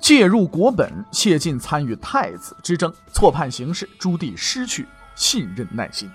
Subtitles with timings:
[0.00, 6.10] 介入国本，谢晋参与太子之争，错判形势，朱棣失去信任耐心。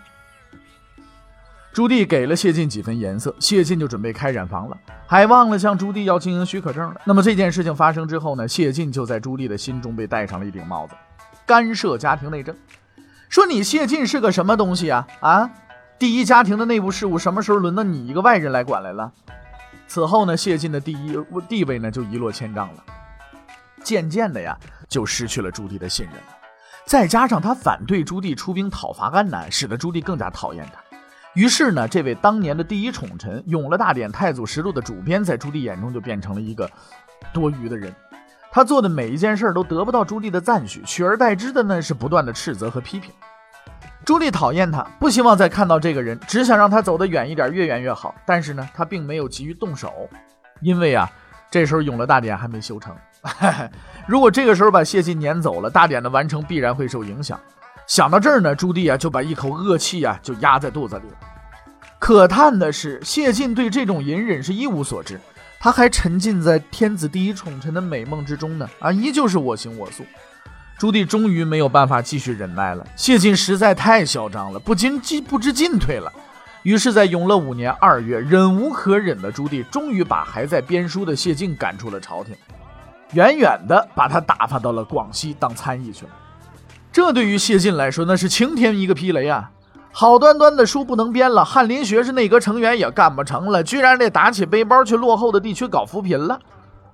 [1.73, 6.99] 朱棣给了谢晋几分颜色，谢晋就准备开染坊了，还忘了向朱棣要经营许可证了。
[7.05, 8.47] 那么这件事情发生之后呢？
[8.47, 10.93] 谢晋就在朱棣的心中被戴上了一顶帽子，
[11.45, 12.55] 干涉家庭内政。
[13.29, 15.07] 说你谢晋是个什么东西啊？
[15.21, 15.49] 啊，
[15.97, 19.09] 第一家庭的内部事务什么时候轮到你一个外人来管来了？
[19.87, 22.83] 此后呢，谢晋的第一地位呢就一落千丈了。
[23.83, 26.37] 渐渐的呀，就失去了朱棣的信任了。
[26.85, 30.81] 再加上他反对朱棣出兵讨伐安南，使得朱棣更加讨厌他。
[31.33, 36.69] 于是呢，这位当年的第一宠臣《永乐大典太祖实录》的主编，在朱棣眼中就变成了一个
[37.31, 37.93] 多余的人。
[38.51, 43.13] 他做的每一件事都得不到朱棣的赞许，取而代之的呢是不断的斥责和批评。
[44.03, 48.13] 朱棣讨厌他，不希望再看到这个人，只想让他走得远一点，越远越好。
[48.25, 50.09] 但是呢，他并没有急于动手，
[50.59, 51.09] 因为啊，
[51.49, 52.93] 这时候《永乐大典》还没修成。
[54.07, 57.39] 如果这个时候把谢晋撵走了，大典的完成必然会受影响。
[57.87, 61.15] 想到这儿呢，朱棣啊就把一口恶气啊就压在肚子里了。
[61.99, 65.19] 可叹的是，谢晋对这种隐忍是一无所知，
[65.59, 68.67] 他还沉浸在天子第一宠臣的美梦之中呢。
[68.79, 70.03] 啊，依旧是我行我素。
[70.79, 76.11] 朱棣终于没有办法继续忍耐了，谢晋实在太嚣张了，不禁进不知进退了。
[76.63, 82.35] 于是，在永乐五年二月，忍无可忍的朱棣终于把还在编书的谢晋赶出了朝廷。
[83.13, 86.11] 远远的把他打发到了广西当参议去了，
[86.91, 89.51] 这对于谢晋来说那是晴天一个霹雷啊！
[89.93, 96.39] 好端端的书不能编了，翰林学士内阁成员也干不成了，居然得打起背包去落后的地区搞扶贫了。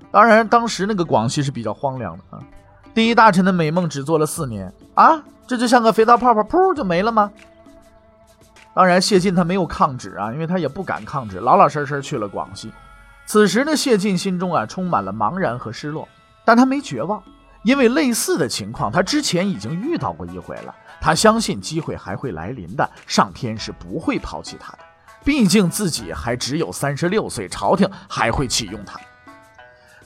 [0.10, 2.40] 当然，当时那个广西是比较荒凉的啊。
[2.96, 7.32] 第一大臣的美梦只做了四年啊，这就像个肥皂泡泡，噗就没了吗？
[8.74, 12.72] 当然，谢晋他没有抗旨啊，因为他也不敢抗旨，老老实实去了广西。
[13.28, 16.08] 此时呢，谢晋心中啊充满了茫然和失落，
[16.46, 17.22] 但他没绝望，
[17.62, 20.74] 因为类似的情况他之前已经遇到过一回了。
[21.02, 24.80] 他相信机会还会来临的，上天是不会抛弃他的，
[25.26, 28.98] 毕竟自己还只有三十六岁，朝廷还会启用他。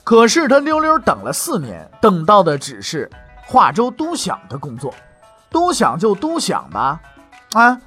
[0.02, 3.08] 可是他溜溜等了四年，等到的只是
[3.46, 4.92] 华州督饷的工作，
[5.48, 7.00] 督饷就督饷吧，
[7.52, 7.80] 啊。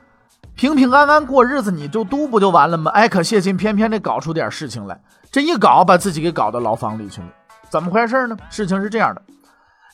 [0.55, 2.89] 平平安安过日子，你就督不就完了吗？
[2.91, 4.97] 哎，可谢晋偏偏得搞出点事情来，
[5.29, 7.27] 这一搞把自己给搞到牢房里去了。
[7.69, 8.37] 怎么回事呢？
[8.49, 9.21] 事情是这样的：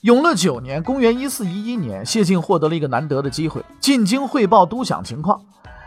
[0.01, 5.41] 永乐九年（公元一四一一年），谢晋获得了一个难得的机会，进京汇报督饷情况。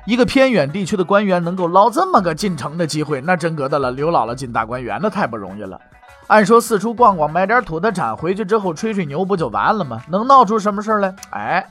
[0.06, 5.80] 一个偏远地区的官员能够捞这么个进城的机会，那真格的了刘姥姥进大观园，那太不容易了。
[6.26, 10.02] 按说四处逛逛，买点土特产，回去之后吹吹牛不就完了吗？
[10.08, 11.14] 能闹出什么事来？
[11.30, 11.64] 哎，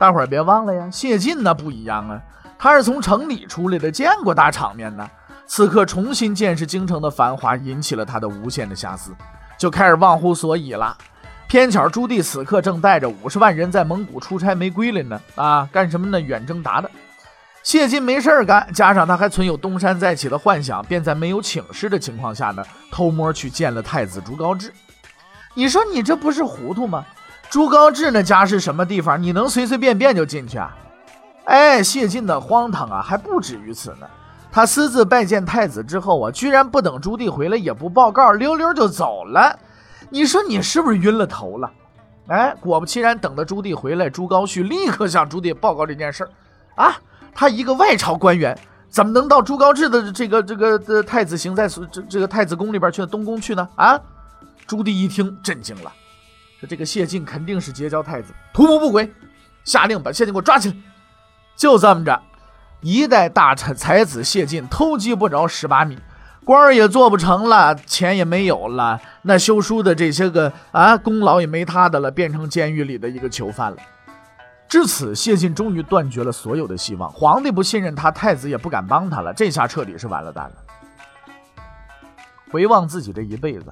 [0.00, 2.22] 大伙儿别忘了呀，谢晋那不一样啊。
[2.58, 5.08] 他是从城里出来的，见过大场面呢。
[5.46, 9.14] 此刻重新见识京城的繁华，引起了他的无限的遐思，
[9.56, 10.96] 就开始忘乎所以了。
[11.46, 16.20] 偏巧朱棣此刻正带着五十万人在蒙古出差没归来呢，啊，干什么呢？
[16.20, 16.90] 远征达的。
[17.62, 24.70] 谢晋没事儿干，加上他还存有东山再起的幻想，便在没有请示的情况下呢，偷摸去见了太子朱高炽。
[25.54, 27.04] 你说你这不是糊涂吗？
[27.48, 29.22] 朱高炽那家是什么地方？
[29.22, 30.76] 你能随随便便就进去啊？
[31.46, 34.06] 哎，谢晋的荒唐啊，还不止于此呢。
[34.50, 39.58] 他私自拜见太子之后啊，居然不等朱棣回来，也不报告，溜溜就走了。
[40.10, 41.70] 你说你是不是晕了头了？
[42.28, 46.30] 哎，果不其然，等到朱棣回来，朱高煦立刻向朱棣报告这件事儿。
[46.74, 46.96] 啊，
[47.34, 48.58] 他一个外朝官员，
[48.88, 53.68] 怎么能到朱高炽的这个这个的太子行在这这个太子宫里边去东宫去呢？
[53.76, 54.00] 啊，
[54.66, 55.92] 朱棣一听震惊了，
[56.58, 59.12] 说这个谢晋肯定是结交太子，图谋不轨，
[59.64, 60.76] 下令把谢晋给我抓起来。
[61.56, 62.22] 就这么着，
[62.82, 65.98] 一代大臣才子谢晋偷鸡不着蚀把米，
[66.44, 73.78] 官儿也做不成了，钱也没有了，那修书的这些个啊功劳也没他的了，变成监狱里的一个囚犯了。
[74.68, 80.54] 至此，谢晋终于断绝了所有的希望，皇帝不信任他，太子也不敢帮他了，这下彻底是完了蛋了。
[82.50, 83.66] 回望自己这一辈子，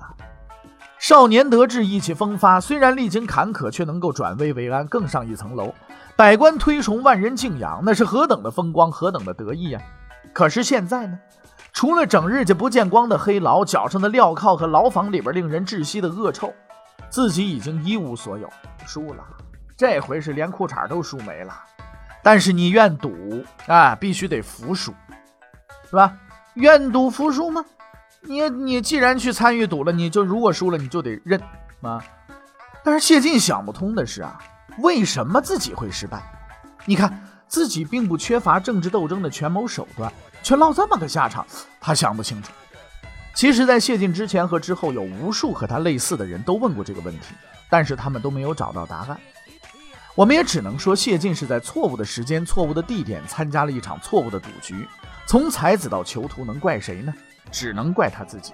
[1.06, 5.74] 少年得志，意气风发，虽然历经坎坷，却能够转危为安，更上一层楼。
[6.16, 9.82] 百官推崇，万人敬仰，那是何等的风光，何等的得意呀！
[10.32, 11.18] 可是现在呢，
[11.74, 16.50] 除了整日就不见光的黑牢，脚上的镣铐和牢房里边令人窒息的恶臭，
[17.10, 18.48] 自己已经一无所有，
[18.86, 19.22] 输了，
[19.76, 21.52] 这回是连裤衩都输没了。
[22.22, 24.94] 但是你愿赌啊，必须得服输，
[25.90, 26.16] 是吧？
[26.54, 27.62] 愿赌服输吗？
[28.26, 31.40] 你你既然去参与赌了，你就如果输了，你就得认
[31.82, 32.02] 啊。
[32.82, 34.38] 但是谢晋想不通的是啊，
[34.78, 36.22] 为什么自己会失败？
[36.84, 40.12] 你看自己并不缺乏政治斗争的权谋手段，
[40.42, 41.46] 却落这么个下场，
[41.80, 42.52] 他想不清楚。
[43.34, 47.34] 其实，在谢晋之前和之后，有无数和他类似的人都问过这个问题，
[47.68, 49.18] 但是他们都没有找到答案。
[50.14, 54.86] 我们也只能说，谢晋是在错误的时间、错误的地点参加了一场错误的赌局。
[55.26, 57.12] 从才子到囚徒，能怪谁呢？
[57.50, 58.52] 只能怪他自己。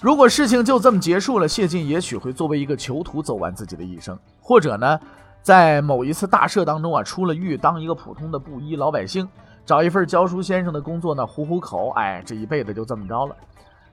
[0.00, 5.00] 如果事情就这么结束了，谢晋也许会作为一个囚徒走完自己的一生，或者呢，
[5.42, 9.26] 在某一次大赦当中啊，出了狱，当一个普通的布衣老百姓，
[9.64, 13.34] 找一份教书先生的工作呢，糊糊口，哎，这一辈子就这么着了。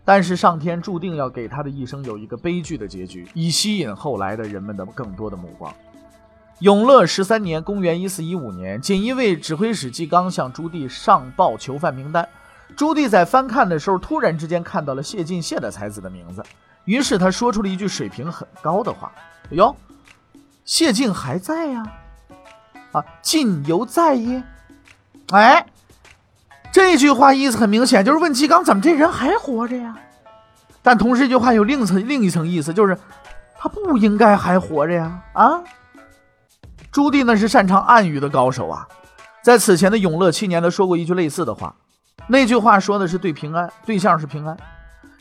[0.04, 5.74] 但是上天注定要给他的一生有一个悲剧的结局，以吸引后来的人们的更多的目光。
[6.60, 12.28] 永乐十三年（公元1415年），锦衣卫指挥使纪纲向朱棣上报囚犯名单。
[12.76, 16.44] 朱棣在翻看的时候，突然之间看到了谢晋谢的才子的名字，
[16.86, 19.12] 于是他说出了一句水平很高的话
[19.52, 19.76] ：“哟，
[20.66, 21.84] 谢晋还在呀？
[22.92, 24.44] 啊，晋犹在耶？
[25.32, 25.66] 哎。”
[26.74, 29.96] 这句话意思很明显，就是问纪纲怎么这人还活着呀？
[30.82, 32.98] 但同时，这句话有另层另一层意思，就是
[33.60, 35.22] 他不应该还活着呀！
[35.34, 35.62] 啊，
[36.92, 38.88] 朱棣那是擅长暗语的高手啊，
[39.44, 41.76] 在此前的永乐七年，他说过一句类似的话，
[42.28, 44.56] 那句话说的是对平安，对象是平安。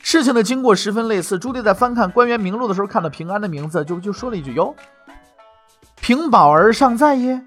[0.03, 4.75] 事情的经过十分类似，朱棣在翻看官员名录的时候，看到平安的名字，就就说了一句：“哟，
[6.01, 7.41] 平宝儿尚在耶？”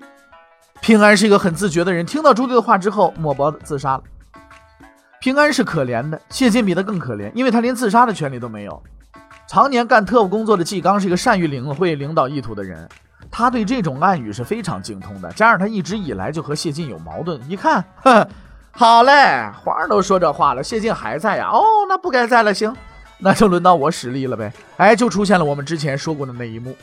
[0.81, 4.03] 平安是一个很自觉的人，听到朱棣的话之后，抹脖子自杀了。
[5.19, 8.81] 平安是可怜的，谢晋比他更可怜，因为他连自杀的权利都没有。
[9.47, 12.87] 常年干特务工作的纪纲是一个善于领会领导意图的人，
[13.31, 15.31] 他对这种暗语是非常精通的。
[15.33, 18.27] 加上他一直以来就和谢晋有矛盾，一看，哼，
[18.77, 21.49] 好嘞，皇上都说这话了，谢晋还在呀？
[21.49, 22.75] 哦，那不该在了，行，
[23.17, 24.51] 那就轮到我使力了呗。
[24.75, 26.75] 哎，就出现了我们之前说过的那一幕，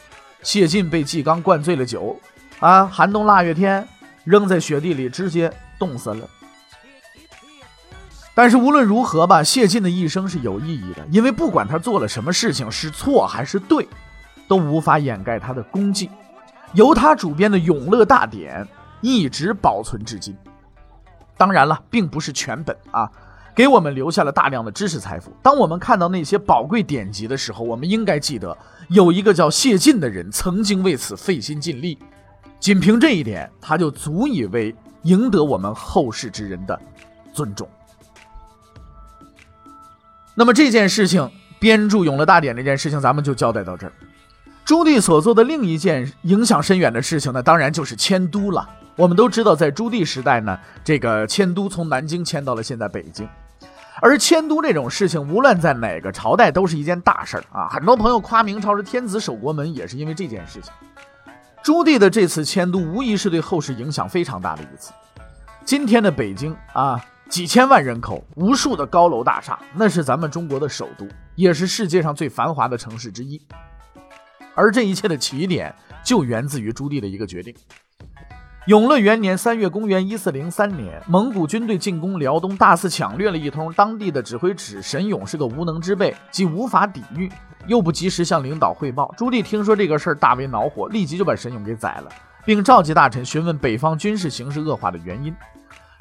[0.42, 2.18] 谢晋被纪纲灌醉了酒。
[2.60, 3.86] 啊，寒冬腊月天，
[4.24, 6.26] 扔在雪地里，直接冻死了。
[8.34, 13.86] 但是无论如何吧，谢晋的一生是有意义的，因为不管他做了什么事情，是错还是对，
[14.48, 16.08] 都无法掩盖他的功绩。
[16.72, 18.64] 由他主编的《永乐大典》
[19.02, 20.34] 一直保存至今。
[21.36, 23.10] 当然了，并不是全本啊，
[23.54, 25.32] 给我们留下了大量的知识财富。
[25.42, 28.56] 当我们看到那些宝贵典籍的时候，我们应该记得，
[28.88, 31.98] 有一个叫谢晋的人曾经为此费心尽力。
[32.60, 36.80] 仅凭这一点，他就足以为赢得我们后世之人的
[37.32, 37.68] 尊重。
[40.34, 43.92] 那么这件事情，编著《永乐大典》这件事情，咱们就交代到这儿。
[44.64, 48.68] 朱棣所做的另一件影响深远的事情呢，当然就是迁都了。
[48.96, 53.26] 我们都知道，在朱棣时代呢，这个迁都从南京迁到了现在北京。
[54.00, 57.68] 而迁都这种事情，无论在哪个朝代，都是一件大事儿啊。
[57.68, 60.72] 很多朋友夸明朝是天子守国门，也是因为这件事情。
[61.62, 64.92] 朱棣的这次迁都，无疑是对后世影响非常大的一次。
[65.64, 71.06] 今天的北京啊，几千万人口，无数的高楼大厦，那是咱们中国的首都，
[71.36, 73.40] 也是世界上最繁华的城市之一。
[74.54, 77.54] 而这一切的起点，就源自于朱棣的一个决定。
[78.66, 83.72] 永乐元年三月，公元一四零三年，蒙古军队进攻辽东，大肆抢掠了一通。
[83.72, 87.28] 当地的指挥使沈勇是个无能之辈，既无法抵御，
[87.66, 89.12] 又不及时向领导汇报。
[89.16, 92.08] 朱棣听说这个事儿，大为恼火，立即就把沈勇给宰了，
[92.44, 95.34] 并召集大臣询问北方军事形势恶化的原因。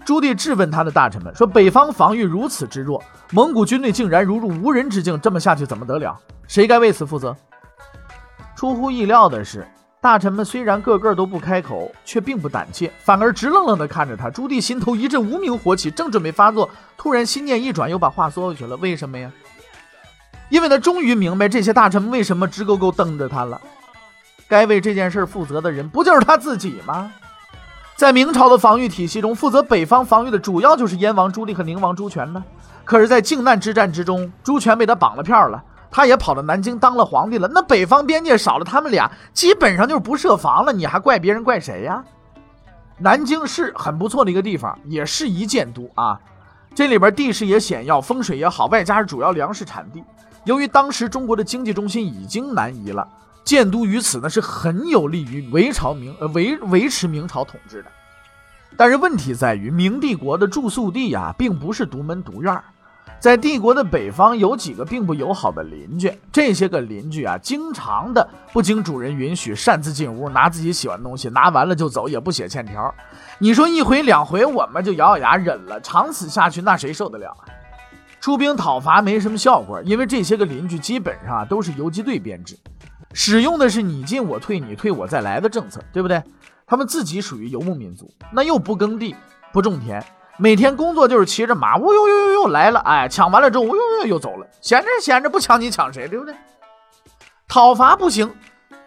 [0.06, 6.15] 朱棣质问他的大臣们说：“北方防御如此之弱，蒙古军队竟然如入无人之境，这么下去怎么得了？
[6.48, 7.36] 谁该为此负责？”
[8.56, 9.68] 出乎意料的是。
[10.01, 14.31] 大臣们虽然个个都不开口，却并不胆怯，反而直愣愣地看着他。
[14.31, 16.67] 朱棣心头一阵无名火起，正准备发作，
[16.98, 18.75] 突然心念一转，又把话缩回去了。
[18.77, 19.31] 为什么呀？
[20.50, 23.62] 因为他终于明白这些大臣们为什么直勾勾瞪着他了。
[24.48, 27.13] 该为这件事负责的人，不就是他自己吗？
[27.96, 32.43] 在明朝的防御体系中，负责北方防御的主要就是燕王朱棣和宁王朱权呢。
[32.84, 35.63] 可是，在靖难之战之中，朱权被他绑了票了。
[35.91, 40.71] 他也跑到南京当了皇帝了，那北方边界少了他们俩，基本上就是不设防了。
[40.71, 42.03] 你还怪别人怪谁呀？
[42.98, 46.17] 南京是很不错的一个地方，也是一建都啊。
[46.74, 50.01] 这里边地势也险要，风水也好，外加是主要粮食产地。
[50.45, 53.07] 由于当时中国的经济中心已经南移了，
[53.43, 57.91] 建都于此呢是很有利于维朝明呃维维持明朝统治的。
[58.77, 62.63] 但是问题在于，明帝国的住宿地啊，并不是独门独院儿
[63.20, 72.93] 在帝国的北方有几个并不友好的邻居，这些个邻居啊，经常的不经主人允许擅自进屋拿自己喜欢的东西，拿完了就走，也不写欠条。
[73.38, 77.46] 你说一回两回，我们就咬咬牙忍了，长此下去，那谁受得了啊？
[78.20, 82.58] 出兵讨伐没什么效果，因为这些个邻居基本上都是游击队编制，
[83.13, 86.22] 使用的是你进我退，你退我再来的政策，对不对？
[86.65, 89.15] 他们自己属于游牧民族，那又不耕地，
[89.51, 90.03] 不种田，
[90.41, 96.33] 每天工作就是骑着马，呜呦呦呦呦来了，哎，抢完了之后，呜呦呦又走了，闲着闲着不抢你抢谁，对不对？
[97.48, 98.33] 讨伐不行，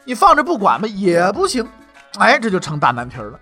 [0.05, 1.65] 你放着不管吧也不行，
[2.19, 3.39] 哎，这就成大难题了。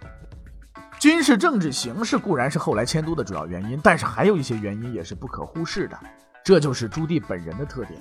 [0.99, 5.99] 军事政治形势固然是后来迁都的主要原因，但是还有一些原因也是不可忽视的，
[6.45, 7.99] 这就是朱棣本人的特点。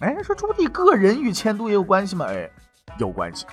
[0.00, 2.26] 哎，说朱棣个人与迁都也有关系吗？
[2.28, 2.50] 哎，
[2.98, 3.46] 有关系。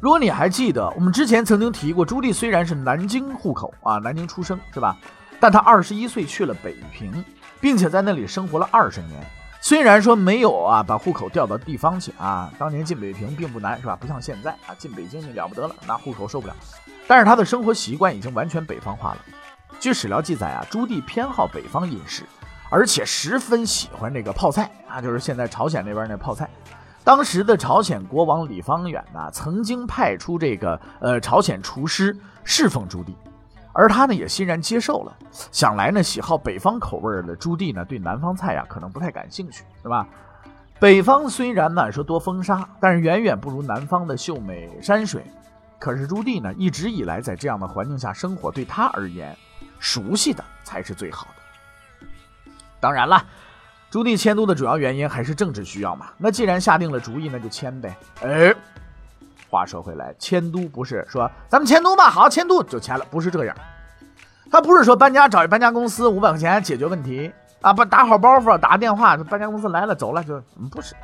[0.00, 4.96] 如果你还记得，我们之前曾经提过，朱棣虽然是南京户口啊，南京出生是吧？
[5.40, 7.24] 但他二十一岁去了北平，
[7.60, 9.20] 并且在那里生活了二十年。
[9.60, 13.96] 虽然说没有啊，把户口调到地方去啊，当年进北平并不难，是吧？
[14.00, 16.54] 不像现在啊，进北京你了不得了，拿户口受不了。
[17.08, 19.18] 但是他的生活习惯已经完全北方化了。
[19.80, 22.22] 据史料记载啊，朱棣偏好北方饮食，
[22.70, 26.48] 而且十分喜欢这个泡菜啊，就是现在朝鲜那边那泡菜。
[27.08, 33.14] 当时的朝鲜国王李方远呢，曾经派出这个呃朝鲜厨师侍奉朱棣。
[33.72, 35.16] 而他呢也欣然接受了。
[35.50, 40.06] 想来呢，喜好北方口味的朱棣呢，对南方菜呀可能不太感兴趣，是吧？
[40.78, 45.24] 北方虽然呢说多风沙，但是远远不如南方的秀美山水。
[45.78, 49.34] 可是朱棣呢一直以来在这样的环境下生活，对他而言，
[49.78, 52.06] 熟悉的才是最好的。
[52.78, 53.24] 当然了，
[53.90, 56.06] 朱棣迁都的主要原因还是政治需要嘛。
[56.18, 57.96] 那既然下定了主意，那就迁呗。
[58.22, 58.54] 哎。
[59.50, 63.56] 话说回来，迁都不是说咱们迁都吧，好迁都就迁了，不是这样。
[64.50, 70.38] 他不是说搬家找一搬家公司五百块钱解决问题啊，不打好包袱，打个电话，搬家公司来了走了就
[70.70, 70.94] 不是。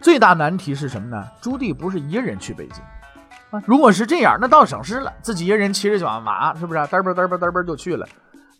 [0.00, 1.26] 最大难题是什么呢？
[1.40, 2.80] 朱棣不是一个人去北京
[3.50, 8.06] 啊，如果是这样，那倒省事了，自己一个人骑着小马，是不是嘚啵嘚啵嘚啵就去了？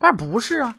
[0.00, 0.74] 但不是啊。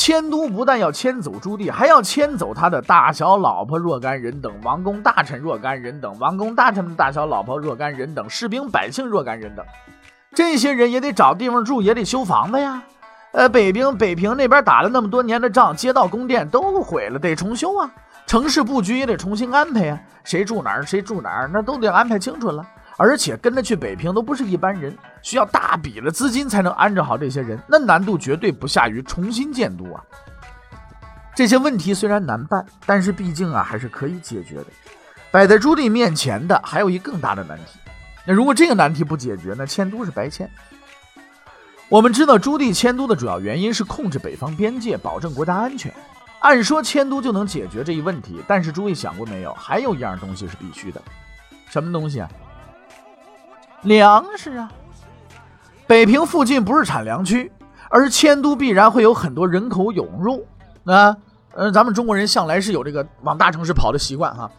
[0.00, 9.62] 迁都不但要迁走朱棣，还要迁走他的大小老婆若干人等，王公大臣若干人等，王公大臣们大小老婆若干人等，士兵百姓若干人等。
[10.34, 12.82] 这些人也得找地方住，也得修房子呀。
[13.32, 17.90] 呃，北平北平那边打了那么多年的仗，街道宫殿都毁了，得重修啊。
[18.26, 20.00] 城市布局也得重新安排啊。
[20.24, 22.66] 谁住哪儿，谁住哪儿，那都得安排清楚了。
[23.02, 30.04] 而且跟着去北平都不是一般人，需要大笔的资金才能安置好这些人，那难度绝对不下于重新建都啊。
[31.34, 34.66] 这些问题虽然难办，但是毕竟啊还是可以解决的。
[35.30, 37.78] 摆在朱棣面前的还有一更大的难题，
[38.26, 40.46] 那如果这个难题不解决，那迁都是白迁。
[41.88, 45.90] 我们知道朱棣迁都的主要原因是控制北方边界，保证国家安全。
[46.40, 49.54] 按说迁都就能解决这一问题，但是诸位想过没有？
[49.54, 51.00] 还有一样东西是必须的，
[51.70, 52.28] 什么东西啊？
[53.82, 54.70] 粮食啊，
[55.86, 57.50] 北平附近不是产粮区，
[57.88, 60.46] 而迁都必然会有很多人口涌入
[60.84, 61.16] 啊。
[61.52, 64.50] 呃，咱们中国人向来是有这个往大城市跑的习惯哈。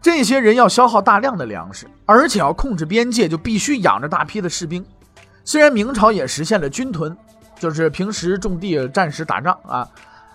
[0.00, 4.84] 这些人要消耗大量的粮食，而且要控制边界，就必须养着大批的士兵。
[5.44, 7.16] 虽然明朝也实现了军屯，
[7.58, 9.88] 就是平时种地、战时打仗啊，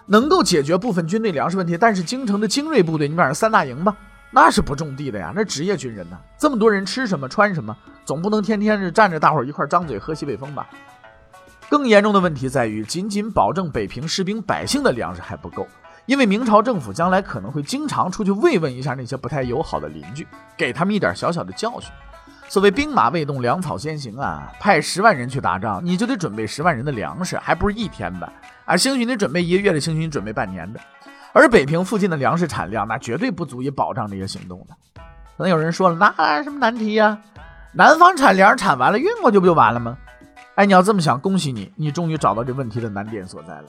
[0.06, 3.96] 能够解决部分军队粮食问题，但是京城的精锐部队，你比方三大营吧。
[4.34, 6.18] 那是不种地的呀，那职业军人呢？
[6.38, 10.68] 这么多人吃什么穿什么，总不能天天是站着大伙儿一块张嘴喝西北风吧？
[11.70, 15.68] 更严重的问题在于，仅仅保证北平士兵百姓的粮食还不够，
[16.06, 21.92] 因为明朝政府将来可能会经常出去慰问一下那些不太友好的邻居，给他们一点小小的教训。
[22.48, 28.32] 所谓兵马未动，粮草先行啊，派十万人去打仗，你就得准备十万人的粮食，还不是一天的
[28.66, 28.76] 啊？
[28.78, 30.80] 兴许你准备一个月的，兴许你准备半年的。
[31.34, 34.76] 而北平附近的粮食产量，那绝对不足以保障这些行动的。
[35.38, 37.18] 可能有人说了，那什么难题呀？
[37.74, 39.98] 南方产粮产完了运过去不就完了吗？
[40.56, 43.66] 哎，你要这么想，恭喜你，你终于找到这问题的难点所在了。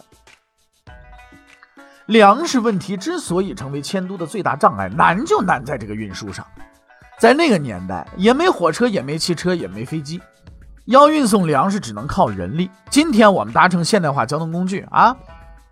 [2.07, 6.45] 粮食问题之所以成为迁都的最大障碍，难就难在这个运输上。
[7.17, 10.21] 在那个年代，也没火车，也没汽车，也没飞机，
[10.87, 12.69] 要运送粮食只能靠人力。
[12.91, 15.17] 今天我们搭乘现代化交通工具啊。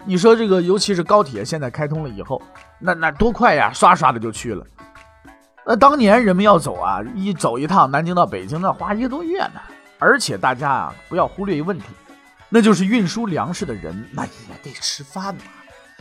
[0.04, 2.40] 你说这个，尤其是高铁现在开通了以后，
[2.78, 4.66] 那那多快呀，刷刷的就去了。
[5.66, 9.60] 那当年人们要走啊，一走一趟南京到北京，那花一个多月呢。
[9.98, 11.84] 而且大家啊，不要忽略一个问题，
[12.48, 14.30] 那就是运输粮食的人那也
[14.62, 15.42] 得吃饭嘛。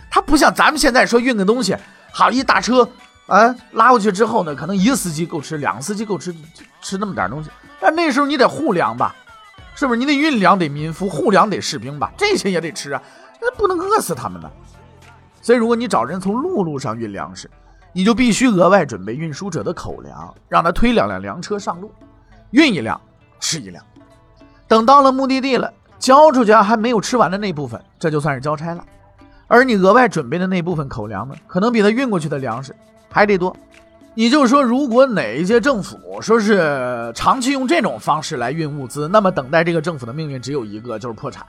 [0.10, 1.75] 他不像咱们现在说运个东西，
[2.12, 2.89] 好一大车
[3.27, 6.34] 啊拉过去之后呢，可能一个司机够吃，两个司机够吃
[6.82, 7.50] 吃那么点东西。
[7.82, 9.15] 但那时候你得护粮吧。
[9.75, 9.98] 是不是？
[9.98, 13.01] 你得运粮得民夫，护粮得士兵吧，这些也得吃啊，
[13.41, 14.50] 那不能饿死他们呢。
[15.41, 17.50] 所以，如果你找人从陆路上运粮食，
[17.93, 21.91] 你就必须额外准备运输者的口粮，让他推两辆粮车上路，
[22.51, 23.00] 运一辆
[23.39, 23.84] 吃一辆。
[24.67, 28.84] 等到了目的地了，交出去还没有吃完的那部分，这就算是交差了。
[29.48, 32.75] 而你额外准备的那部分口粮呢，可能比他运过去的粮食
[33.10, 33.55] 还得多。
[34.13, 41.46] 你就说，如果哪一届政府说是长期用这种方式来运物资，那么等待这个政府的命运只有一个，就是破产。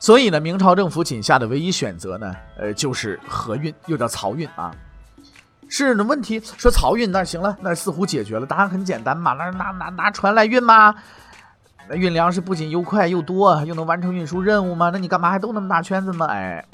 [0.00, 4.74] 所以呢，明朝政府仅下的唯一选择呢，呃，就是河运，又叫漕运啊。
[5.68, 8.46] 是的问题，说漕运那行了，那似乎解决了。
[8.46, 10.94] 答案很简单嘛，那拿拿拿船来运吗？
[11.86, 14.90] 那运粮食不仅又快又多，又能完成运输任务吗？
[14.90, 16.24] 那你干嘛还兜那么大圈子呢？
[16.26, 16.64] 哎，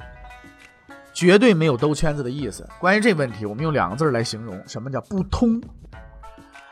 [1.13, 2.67] 绝对没有兜圈子的意思。
[2.79, 5.61] 关于这问题，我们用两个字来形容，什么叫不通？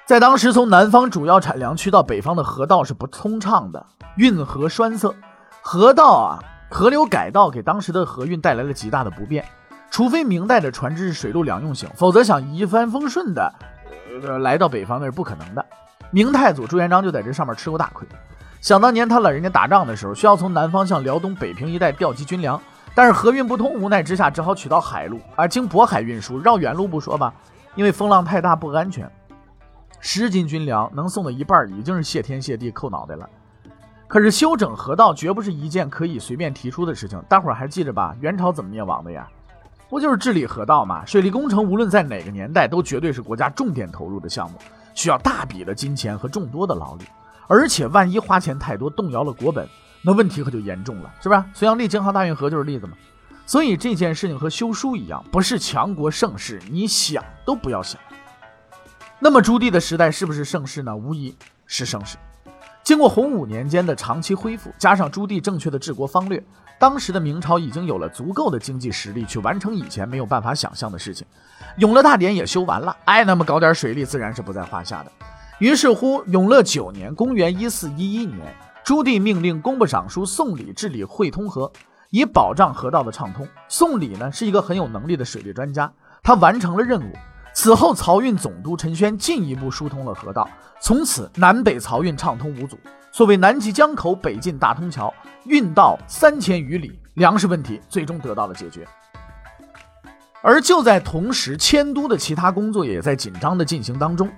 [0.07, 3.85] 在当时，从南方主要产粮区到北方的河道是不通畅的，
[4.17, 5.15] 运河栓塞，
[5.66, 6.38] 河道啊，
[6.71, 9.42] 河流改道给当时的河运带来了极大的不便。
[9.90, 13.50] 除非明代的船只是水陆两用型，否则想一帆风顺的，
[14.23, 15.64] 呃，来到北方那是不可能的。
[16.11, 18.06] 明太祖朱元璋就在这上面吃过大亏。
[18.61, 22.61] 想当年他老人家打仗的时候，需要从南方向辽东、北平一带调集军粮，
[22.94, 27.33] 但是河运不通，无奈之下只好取到海路，啊，经渤海运输，绕远路不说吧，
[27.75, 29.11] 因为风浪太大不安全。
[29.99, 33.26] 十斤军粮能送的一半，已经是谢天谢地扣脑袋了。
[34.07, 38.15] 可是修整河道绝不是一件可以随便提出的事情，大伙儿还记着吧？
[38.21, 39.29] 元朝怎么灭亡的呀？
[39.89, 41.05] 不就是治理河道吗？
[41.07, 44.59] 水利工程无论在哪个年代，都绝对是国家重点投入的项目，
[44.95, 47.05] 需要大笔的金钱和众多的劳力。
[47.47, 49.69] 而且万一花钱太多，动摇了国本，
[50.03, 51.47] 那问题可就严重了，是吧？
[51.53, 52.97] 隋炀帝京杭大运河就是例子嘛。
[53.47, 58.01] 所以这件事情和修书一样，不是强国盛世，你想都不要想。
[59.21, 60.97] 那么朱棣的时代是不是盛世呢？
[60.97, 62.17] 无疑是盛世。
[62.85, 66.43] 经过洪武年间的长期恢复，加上朱棣正确的治国方略。
[66.79, 71.27] 当时的明朝已经有了足够的经济实力去完成以前没有办法想象的事情，
[71.79, 75.11] 永乐大典也修完了，哎，那么搞点水利自然是不在话下的。
[75.61, 81.73] 于是乎，永乐九年（公元一四一一年），朱棣命令工部尚书宋理治理会通河，
[82.11, 83.49] 以保障河道的畅通。
[83.66, 85.90] 宋理呢是一个很有能力的水利专家，
[86.23, 87.12] 他完成了任务。
[87.55, 90.49] 此后，漕运总督陈宣进一步疏通了河道，
[90.81, 92.77] 从此南北漕运畅通无阻。
[93.12, 95.14] 所谓南极江口，北进大通桥，
[95.45, 98.87] 运道三千余里，粮食问题最终得到了解决。
[100.43, 104.29] 而就在同时，迁都的其他工作也在紧张的进行当中。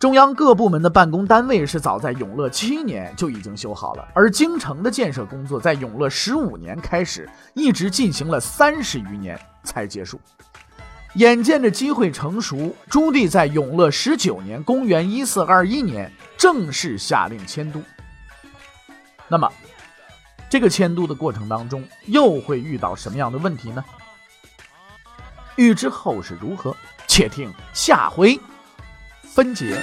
[0.00, 10.20] 中央各部门的办公单位是早在永乐七年就已经修好了，而京城的建设工作在永乐十五年开始，一直进行了三十余年才结束。
[11.14, 17.80] 眼见着机会成熟，朱棣在永乐十九年（公元一四二一年）正式下令迁都。
[19.28, 19.48] 那么，
[20.50, 23.84] 这个迁都的过程当中，又会遇到什么样的问题呢？
[25.54, 26.74] 欲知后事如何，
[27.06, 28.36] 且听下回
[29.22, 29.78] 分解。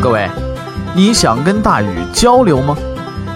[0.00, 0.30] 各位，
[0.94, 2.76] 你想跟大禹交流吗？